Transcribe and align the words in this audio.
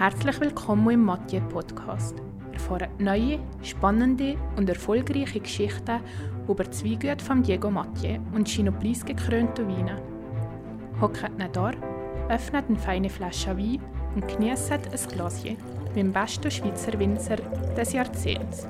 Herzlich 0.00 0.40
willkommen 0.40 0.88
im 0.88 1.04
Mathieu 1.04 1.42
Podcast. 1.50 2.14
Erfahren 2.54 2.88
neue, 2.98 3.38
spannende 3.62 4.34
und 4.56 4.66
erfolgreiche 4.66 5.40
Geschichten 5.40 6.00
über 6.48 6.64
die 6.64 6.92
Weingüte 6.92 7.22
von 7.22 7.42
Diego 7.42 7.70
Mathieu 7.70 8.18
und 8.32 8.48
seine 8.48 8.72
preisgekrönten 8.72 9.68
Weine. 9.68 10.00
Hockt 11.02 11.36
nicht 11.36 11.54
da, 11.54 11.72
öffnet 12.30 12.64
eine 12.70 12.78
feine 12.78 13.10
Flasche 13.10 13.54
Wein 13.58 13.82
und 14.14 14.26
genießt 14.26 14.72
ein 14.72 15.08
Glasje 15.12 15.58
mit 15.88 15.96
dem 15.96 16.12
besten 16.14 16.50
Schweizer 16.50 16.98
Winzer 16.98 17.36
des 17.76 17.92
Jahrzehnts. 17.92 18.66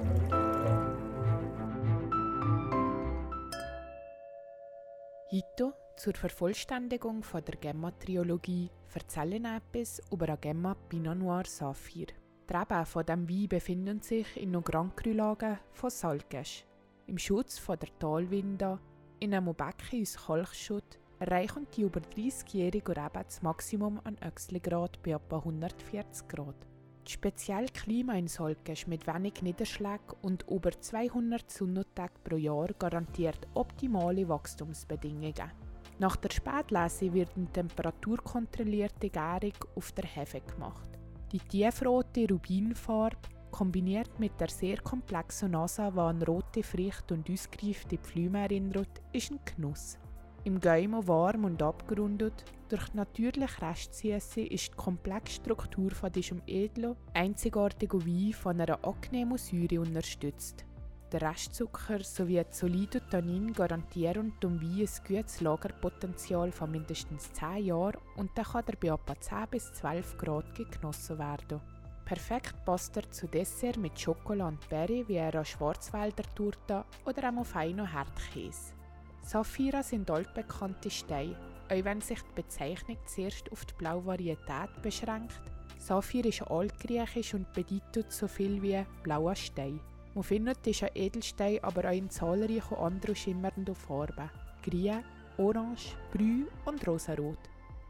Heute 5.30 5.74
zur 6.00 6.14
Vervollständigung 6.14 7.22
von 7.22 7.44
der 7.44 7.56
Gemma-Triologie 7.56 8.70
erzählen 8.94 9.44
etwas 9.44 10.00
über 10.10 10.28
eine 10.28 10.38
Gemma 10.38 10.74
Pinot 10.88 11.18
Noir 11.18 11.44
Saphir. 11.44 12.06
Die 12.48 12.56
Reben 12.56 12.86
von 12.86 13.04
diesem 13.04 13.28
Wein 13.28 13.48
befinden 13.48 14.00
sich 14.00 14.34
in 14.38 14.48
einer 14.48 14.62
Grand 14.62 14.96
Cru-Lage 14.96 15.58
von 15.72 15.90
Salgesch. 15.90 16.64
Im 17.06 17.18
Schutz 17.18 17.58
von 17.58 17.78
der 17.78 17.90
Talwinde, 17.98 18.78
in 19.18 19.34
einem 19.34 19.54
Becken 19.54 20.00
aus 20.00 20.16
Kalkschutt, 20.16 20.98
erreichen 21.18 21.66
die 21.76 21.82
über 21.82 22.00
30-jährigen 22.00 22.94
Reben 22.94 23.24
das 23.26 23.42
Maximum 23.42 24.00
an 24.02 24.16
Öchselgrad 24.26 25.02
bei 25.02 25.10
etwa 25.10 25.36
140 25.36 26.28
Grad. 26.28 26.66
Das 27.04 27.12
spezielle 27.12 27.66
Klima 27.66 28.14
in 28.14 28.26
Solkesch 28.26 28.86
mit 28.86 29.06
wenig 29.06 29.42
Niederschlägen 29.42 30.16
und 30.22 30.46
über 30.48 30.70
200 30.70 31.50
Sonnentage 31.50 32.14
pro 32.24 32.36
Jahr 32.36 32.68
garantiert 32.78 33.46
optimale 33.52 34.26
Wachstumsbedingungen. 34.26 35.69
Nach 36.00 36.16
der 36.16 36.30
Spätlese 36.30 37.12
wird 37.12 37.36
eine 37.36 37.52
temperaturkontrollierte 37.52 39.10
Gärung 39.10 39.52
auf 39.76 39.92
der 39.92 40.06
Hefe 40.06 40.40
gemacht. 40.40 40.88
Die 41.30 41.40
tiefrote 41.40 42.26
Rubinfarbe 42.26 43.18
kombiniert 43.50 44.18
mit 44.18 44.40
der 44.40 44.48
sehr 44.48 44.78
komplexen 44.80 45.50
Nase, 45.50 45.92
die 45.92 45.98
an 46.00 46.22
rote 46.22 46.62
Früchte 46.62 47.12
und 47.12 47.28
ausgereifte 47.28 47.98
Pflüme 47.98 48.38
erinnert, 48.38 49.02
ist 49.12 49.30
ein 49.30 49.40
Genuss. 49.44 49.98
Im 50.44 50.58
Gaumen 50.58 51.06
warm 51.06 51.44
und 51.44 51.62
abgerundet, 51.62 52.46
durch 52.70 52.94
natürlich 52.94 53.60
Restsüße 53.60 54.40
ist 54.40 54.72
die 54.72 54.76
komplexe 54.76 55.34
Struktur 55.34 55.90
von 55.90 56.10
diesem 56.10 56.40
edlen, 56.46 56.96
einzigartigen 57.12 58.06
Wein 58.06 58.32
von 58.32 58.58
einer 58.58 58.82
angenehmen 58.82 59.36
Säure 59.36 59.82
unterstützt. 59.82 60.64
Der 61.12 61.22
Restzucker 61.22 62.04
sowie 62.04 62.44
solide 62.50 63.00
Tannin 63.10 63.52
garantieren 63.52 64.32
dem 64.40 64.60
Wein 64.62 64.86
ein 64.86 65.04
gutes 65.08 65.40
Lagerpotenzial 65.40 66.52
von 66.52 66.70
mindestens 66.70 67.32
10 67.32 67.64
Jahren 67.64 68.00
und 68.16 68.30
dann 68.36 68.44
kann 68.44 68.64
er 68.68 68.76
bei 68.76 68.94
etwa 68.94 69.20
10 69.20 69.48
bis 69.50 69.72
12 69.72 70.18
Grad 70.18 70.54
genossen 70.54 71.18
werden. 71.18 71.60
Perfekt 72.04 72.54
passt 72.64 72.96
er 72.96 73.10
zu 73.10 73.26
Dessert 73.26 73.76
mit 73.76 73.98
Schokolade 73.98 74.50
und 74.50 74.68
Berry 74.68 75.04
wie 75.08 75.18
einer 75.18 75.44
Schwarzwälder 75.44 76.22
Torte 76.36 76.84
oder 77.04 77.24
einem 77.26 77.44
feinen 77.44 77.92
Hartkäse. 77.92 78.74
Saphira 79.22 79.82
sind 79.82 80.10
altbekannte 80.12 80.90
Steine, 80.90 81.36
auch 81.68 81.84
wenn 81.84 82.00
sich 82.00 82.20
die 82.22 82.42
Bezeichnung 82.42 82.98
zuerst 83.06 83.50
auf 83.50 83.64
die 83.64 83.74
blaue 83.74 84.06
Varietät 84.06 84.80
beschränkt. 84.80 85.40
Saphir 85.76 86.24
ist 86.26 86.42
altgriechisch 86.42 87.34
und 87.34 87.52
bedeutet 87.52 88.12
so 88.12 88.28
viel 88.28 88.62
wie 88.62 88.84
blauer 89.02 89.34
Stein. 89.34 89.80
Man 90.14 90.24
findet 90.24 90.66
diesen 90.66 90.88
Edelstein 90.94 91.62
aber 91.62 91.88
auch 91.88 91.94
in 91.94 92.10
zahlreichen 92.10 92.76
anderen 92.76 93.14
schimmernden 93.14 93.74
Farben. 93.74 94.30
Grün, 94.62 95.04
Orange, 95.38 95.94
Brü 96.12 96.46
und 96.64 96.86
Rosarot. 96.86 97.38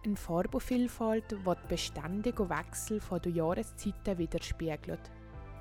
Eine 0.04 0.16
Farbenvielfalt, 0.16 1.30
die 1.30 1.36
die 1.36 1.68
beständigen 1.68 2.48
Wechsel 2.50 3.00
der 3.10 3.32
Jahreszeiten 3.32 4.18
widerspiegelt. 4.18 5.10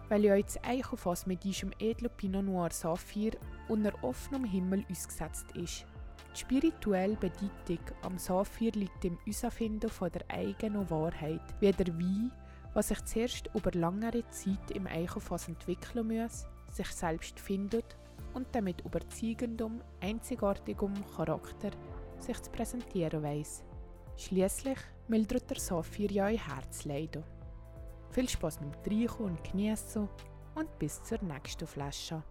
Weil 0.10 0.26
ja 0.26 0.36
jetzt 0.36 0.60
Eichenfass 0.66 1.26
mit 1.26 1.44
diesem 1.44 1.72
edlen 1.80 2.12
Pinot 2.18 2.44
Noir 2.44 2.72
Saphir 2.72 3.32
unter 3.70 3.94
offenem 4.04 4.44
Himmel 4.44 4.84
ausgesetzt 4.90 5.46
ist. 5.54 5.86
Die 6.34 6.40
spirituelle 6.40 7.16
Bedeutung 7.16 7.80
am 8.02 8.18
Saphir 8.18 8.72
liegt 8.74 9.06
im 9.06 9.18
Herausfinden 9.26 9.90
von 9.90 10.12
der 10.12 10.24
eigenen 10.30 10.90
Wahrheit, 10.90 11.42
wie 11.60 11.72
der 11.72 11.88
Wein 11.88 12.32
was 12.74 12.90
sich 12.90 13.04
zuerst 13.06 13.50
über 13.54 13.72
längere 13.72 14.28
Zeit 14.30 14.72
im 14.72 14.88
Eichenfass 14.88 15.48
entwickeln 15.48 16.08
muss, 16.08 16.46
sich 16.74 16.88
selbst 16.88 17.40
findet 17.40 17.98
und 18.34 18.48
damit 18.54 18.82
überzeugendem, 18.82 19.82
einzigartigem 20.02 20.94
Charakter 21.16 21.72
sich 22.18 22.42
zu 22.42 22.52
präsentieren 22.52 23.24
weiß. 23.24 23.64
Schließlich 24.18 24.78
mildert 25.08 25.50
der 25.50 25.60
Saphir 25.60 26.12
ja 26.12 26.26
ein 26.26 26.38
Herzleiden. 26.38 27.24
Viel 28.12 28.28
Spaß 28.28 28.60
mit 28.62 28.76
dem 28.76 28.84
Trinken 28.84 29.24
und 29.24 29.44
Genießen 29.44 30.10
und 30.56 30.80
bis 30.80 31.02
zur 31.04 31.22
nächsten 31.24 31.68
Flasche. 31.68 32.24